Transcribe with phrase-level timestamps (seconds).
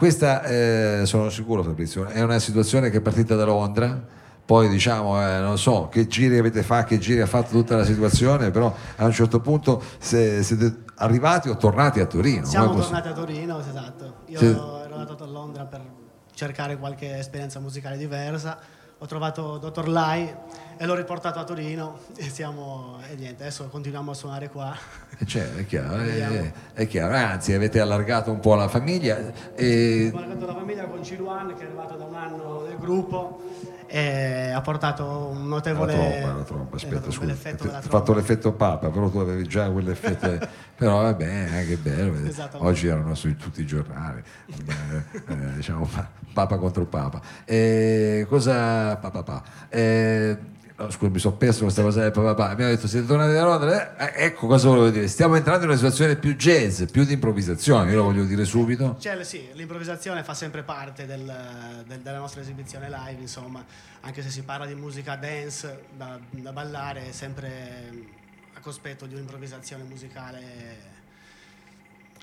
[0.00, 5.22] questa eh, sono sicuro Fabrizio, è una situazione che è partita da Londra poi diciamo,
[5.22, 8.74] eh, non so che giri avete fatto, che giri ha fatto tutta la situazione, però
[8.96, 12.46] a un certo punto se, siete arrivati o tornati a Torino.
[12.46, 14.14] Siamo tornati a Torino, esatto.
[14.26, 14.46] Io sì.
[14.46, 15.82] ero andato a Londra per
[16.34, 18.58] cercare qualche esperienza musicale diversa,
[19.02, 20.30] ho trovato Dottor Lai
[20.76, 24.76] e l'ho riportato a Torino e, siamo, e niente, adesso continuiamo a suonare qua.
[25.24, 29.18] Cioè, è chiaro, è, è, chiaro, anzi avete allargato un po' la famiglia.
[29.54, 30.08] E...
[30.08, 33.42] Abbiamo allargato la famiglia con Ciluan che è arrivato da un anno del gruppo
[33.92, 38.88] e ha portato un notevole la tromba, la tromba, aspetta, scusa, ha fatto l'effetto papa,
[38.88, 43.66] però tu avevi già quell'effetto, però va bene, che bello, oggi erano su tutti i
[43.66, 45.88] giornali, eh, diciamo
[46.32, 47.20] papa contro papa.
[48.28, 50.38] Cosa, papà, pa, eh,
[50.84, 53.96] no, scusa, mi sono perso questa cosa del papà, abbiamo detto siete tornati da Londra,
[53.96, 57.90] eh, ecco cosa volevo dire, stiamo entrando in una situazione più jazz, più di improvvisazione,
[57.90, 58.96] io lo voglio dire subito.
[58.98, 63.64] Cioè, sì, l'improvvisazione fa sempre parte del, del, della nostra esibizione live, insomma,
[64.00, 68.18] anche se si parla di musica dance da, da ballare, è sempre
[68.54, 70.98] a cospetto di un'improvvisazione musicale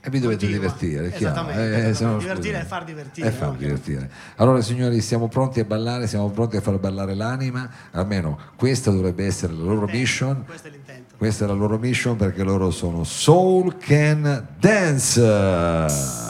[0.08, 0.74] e vi dovete Continua.
[0.74, 1.50] divertire, chiaro.
[1.50, 3.28] Eh, no, divertire è far divertire.
[3.28, 3.58] È far no?
[3.58, 4.10] divertire.
[4.38, 9.26] Allora signori, siamo pronti a ballare, siamo pronti a far ballare l'anima, almeno questa dovrebbe
[9.26, 10.46] essere la loro mission.
[10.46, 11.16] Questo è l'intento.
[11.18, 16.27] Questa è la loro mission perché loro sono Soul Can Dance.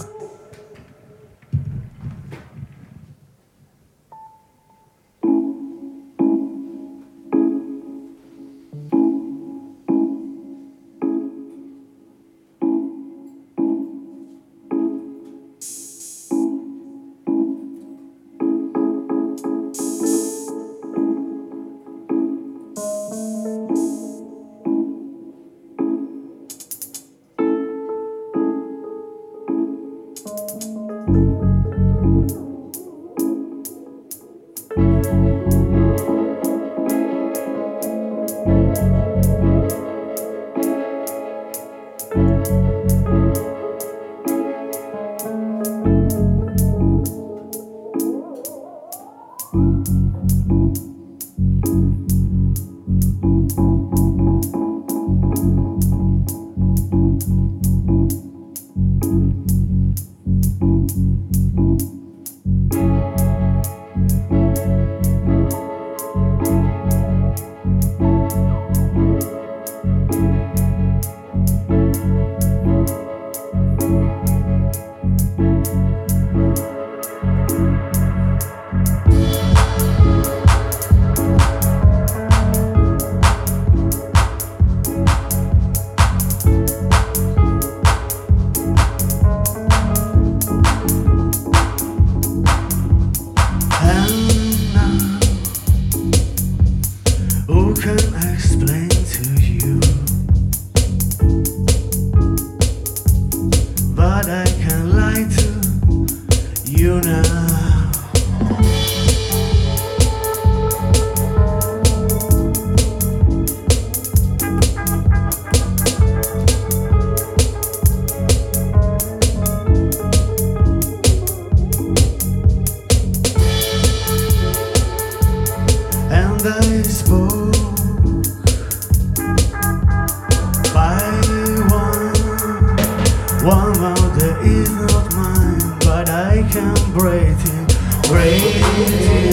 [138.77, 139.26] Yeah.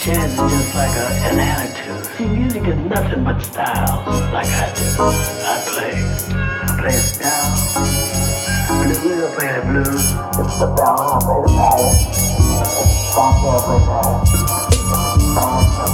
[0.00, 2.06] Jazz is just like a, an attitude.
[2.16, 4.84] See, music is nothing but styles, like I do.
[4.96, 5.92] I play.
[6.32, 7.84] I play a style.
[8.80, 10.04] Blues, I play the blues.
[10.40, 11.92] It's the bell, I play the pattern.
[13.12, 14.24] Funk, I play pattern.
[15.36, 15.92] Funk, I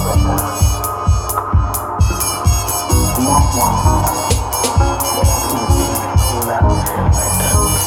[6.47, 7.86] that.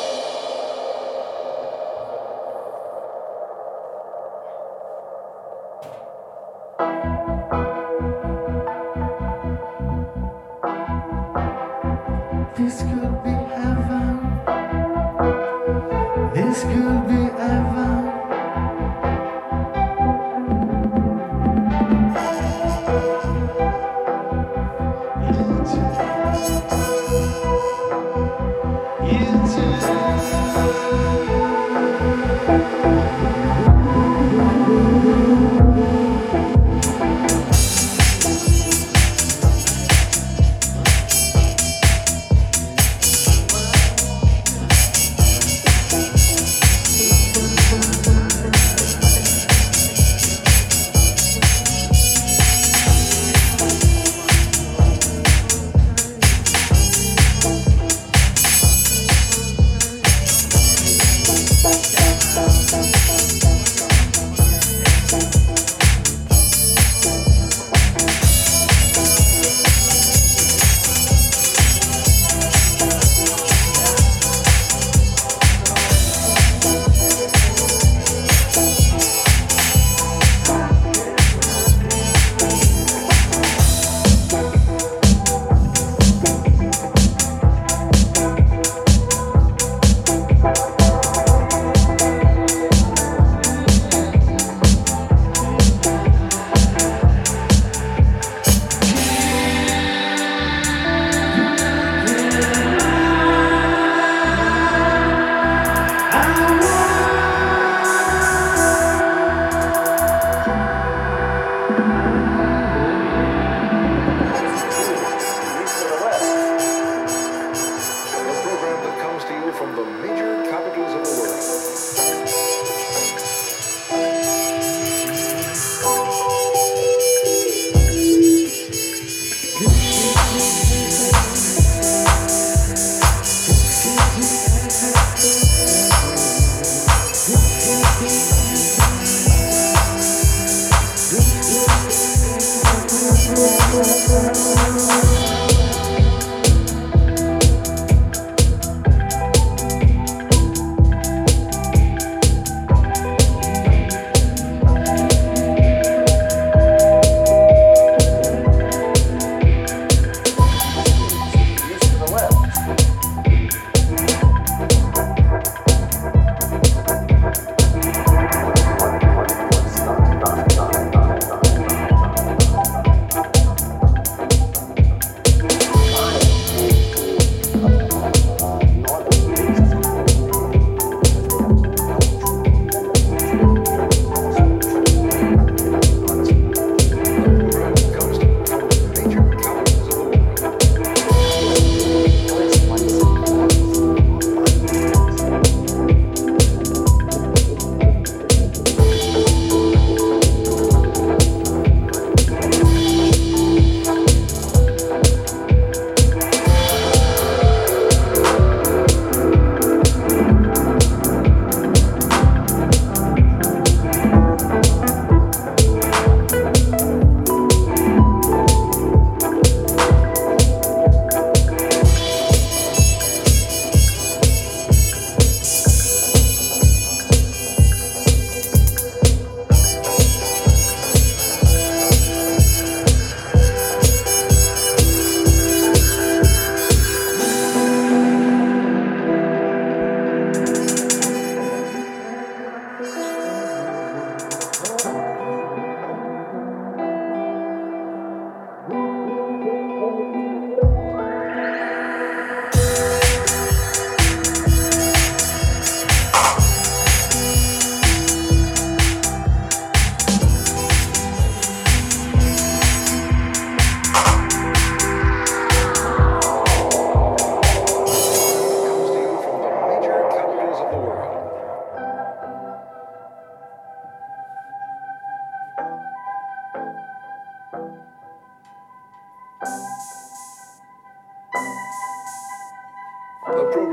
[25.23, 26.80] Thank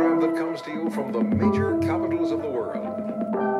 [0.08, 3.57] program that comes to you from the major capitals of the world.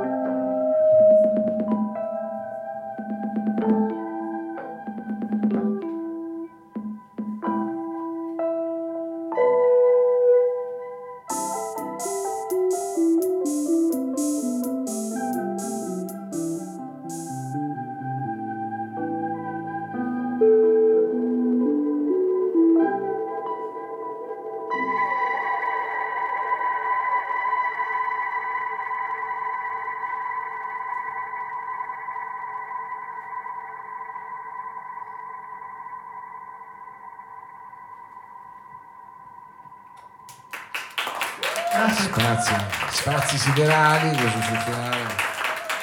[41.79, 42.55] Spazi,
[42.91, 45.07] spazi siderali, questo sul finale,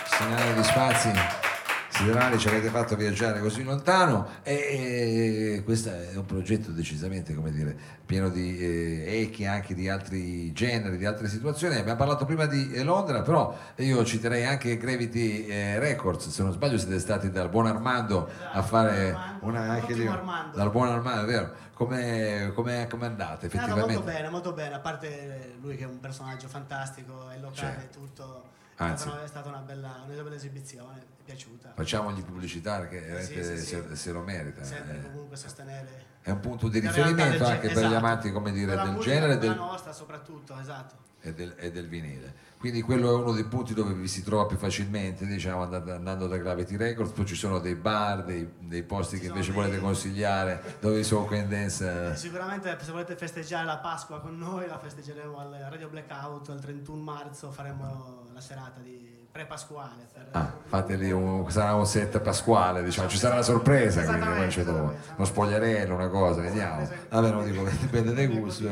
[0.04, 1.12] segnale di spazi
[1.96, 7.52] siderali ci avete fatto viaggiare così lontano e, e questo è un progetto decisamente come
[7.52, 7.76] dire,
[8.06, 11.76] pieno di eh, echi anche di altri generi, di altre situazioni.
[11.76, 16.52] Abbiamo parlato prima di eh, Londra, però io citerei anche Gravity eh, Records, se non
[16.52, 21.26] sbaglio siete stati dal buon Armando a fare una anche di, dal buon Armando, è
[21.26, 21.54] vero?
[21.74, 23.94] Come, come, come andate effettivamente?
[23.94, 28.00] molto bene, molto bene, a parte lui che è un personaggio fantastico, è locale, certo.
[28.00, 28.54] tutto.
[28.78, 29.10] Anzi.
[29.10, 31.74] È stata una bella, una bella esibizione, è piaciuta.
[31.76, 34.64] Facciamogli pubblicità perché sì, sì, sì, se, se, lo merita.
[34.64, 35.02] Sempre eh.
[35.02, 36.14] comunque sostenere.
[36.26, 37.96] È un punto di riferimento anche per gli esatto.
[37.96, 39.38] amanti come dire, del genere.
[39.38, 39.54] Del...
[39.54, 40.96] nostra soprattutto, esatto.
[41.22, 42.34] E del, e del vinile
[42.66, 46.38] quindi quello è uno dei punti dove vi si trova più facilmente diciamo, andando da
[46.38, 49.62] Gravity Records poi ci sono dei bar, dei, dei posti ci che invece dei...
[49.62, 54.80] volete consigliare dove sono dance eh, sicuramente se volete festeggiare la Pasqua con noi la
[54.80, 60.28] festeggeremo al Radio Blackout il 31 marzo faremo la serata di pre-pasquale per...
[60.32, 64.62] ah, fateli un, sarà un set pasquale diciamo ci sarà la sorpresa quindi poi c'è
[64.64, 66.88] uno spogliarello una cosa vediamo.
[67.10, 68.70] Vabbè non dico dipende dai gusti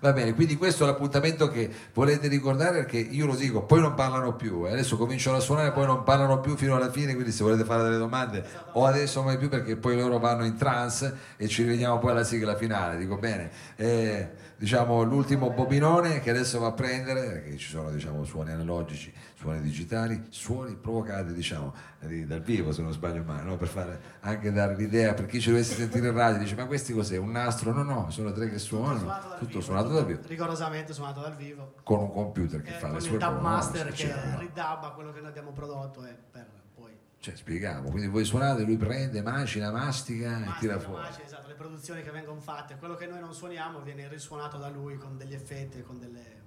[0.00, 3.94] Va bene, quindi questo è l'appuntamento che volete ricordare perché io lo dico, poi non
[3.94, 4.72] parlano più, eh.
[4.72, 7.82] adesso cominciano a suonare, poi non parlano più fino alla fine, quindi se volete fare
[7.82, 11.98] delle domande o adesso mai più perché poi loro vanno in trance e ci rivediamo
[11.98, 13.50] poi alla sigla finale, dico bene.
[13.76, 19.12] Eh, diciamo l'ultimo bobinone che adesso va a prendere, perché ci sono diciamo, suoni analogici,
[19.42, 23.56] suoni digitali, suoni provocati diciamo, dal vivo se non sbaglio mai, no?
[23.56, 26.92] per fare anche dare l'idea per chi ci dovesse sentire in radio, dice ma questi
[26.92, 27.16] cos'è?
[27.16, 27.72] Un nastro?
[27.72, 30.20] No, no, sono tre che suonano, tutto suonato dal, tutto vivo, suonato dal vivo.
[30.26, 31.74] Rigorosamente suonato dal vivo.
[31.82, 33.24] Con un computer che eh, fa le sue cose.
[33.24, 36.46] Con il dub master che ridabba quello che noi abbiamo prodotto e per
[36.76, 36.96] poi...
[37.18, 41.02] Cioè, spieghiamo, quindi voi suonate, lui prende, macina, mastica, mastica e tira fuori.
[41.02, 44.68] Macina, esatto le produzioni che vengono fatte, quello che noi non suoniamo viene risuonato da
[44.68, 46.40] lui con degli effetti, con delle...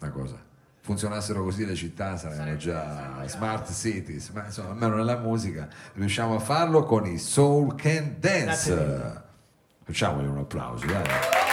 [0.00, 0.50] Una cosa.
[0.84, 6.40] Funzionassero così le città sarebbero già smart cities, ma insomma almeno nella musica riusciamo a
[6.40, 9.22] farlo con i Soul Can Dance.
[9.84, 11.51] Facciamogli un applauso, dai.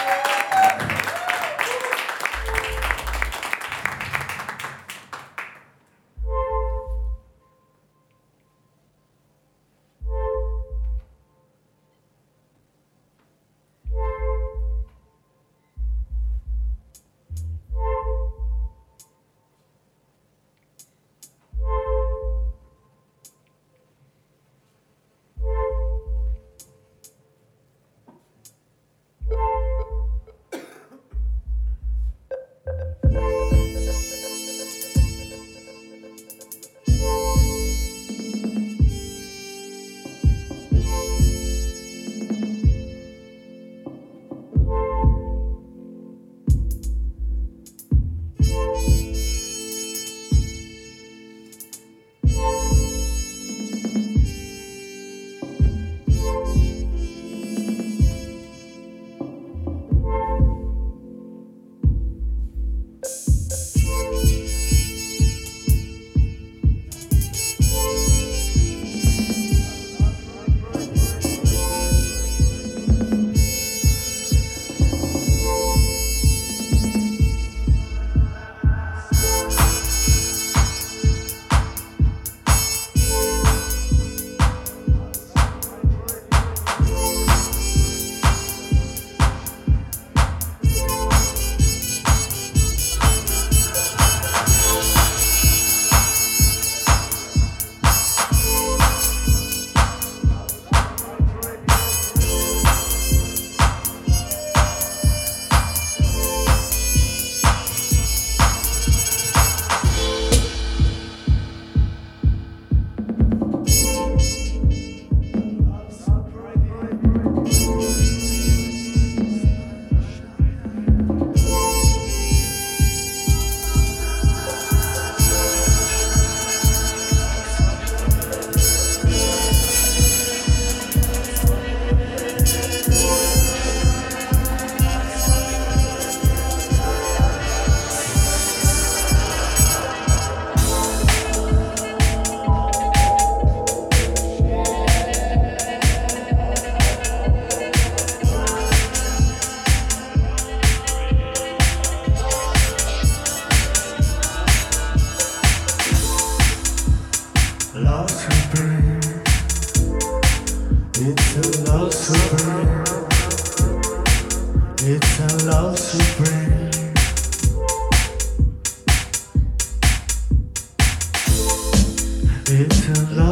[172.59, 173.28] 变成了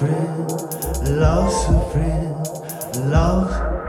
[0.00, 0.46] supreme,
[1.18, 3.79] love supreme, love.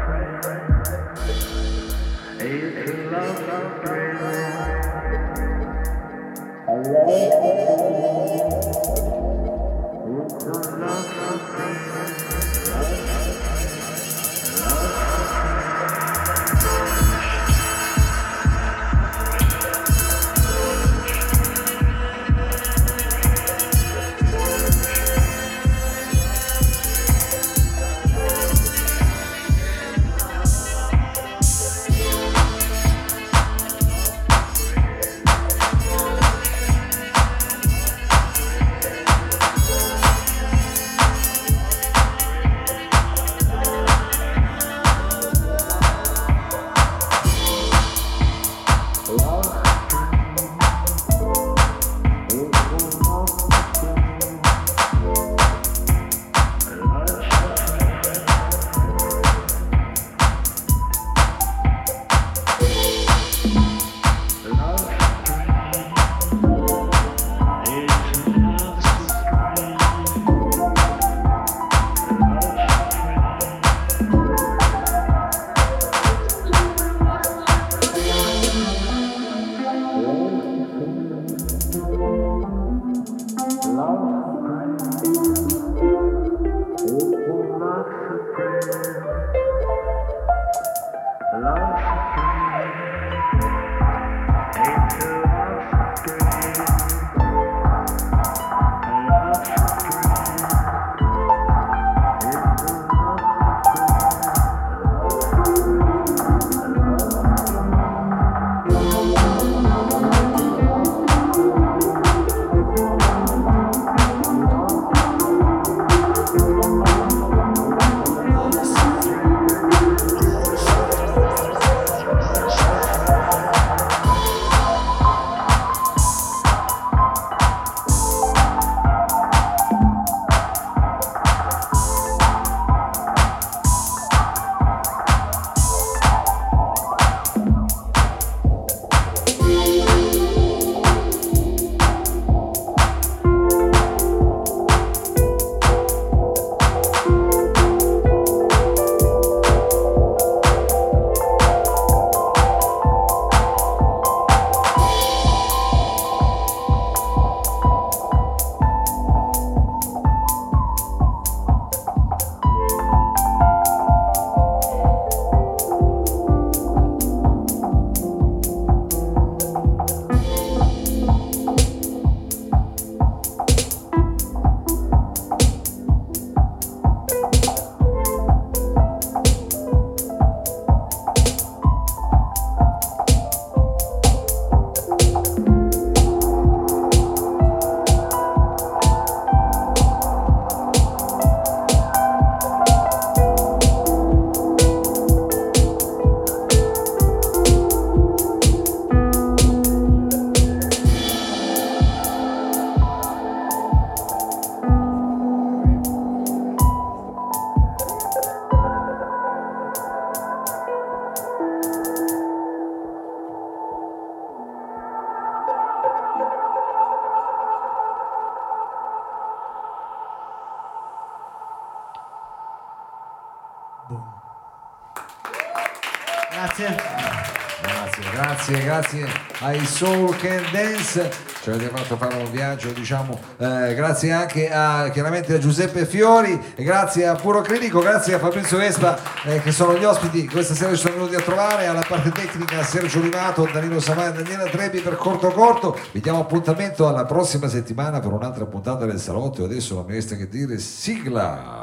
[228.60, 229.06] Grazie
[229.40, 231.30] ai Soul Can Dance.
[231.42, 236.40] Ci avete fatto fare un viaggio, diciamo, eh, grazie anche a, chiaramente a Giuseppe Fiori,
[236.56, 240.28] grazie a Puro Clinico, grazie a Fabrizio Vespa eh, che sono gli ospiti.
[240.28, 244.12] Questa sera ci sono venuti a trovare, alla parte tecnica Sergio Limato, Danilo Samai e
[244.12, 249.00] Daniela Trebi per Corto Corto, vi diamo appuntamento alla prossima settimana per un'altra puntata del
[249.00, 249.46] salotto.
[249.46, 251.61] Adesso non mi resta che dire sigla!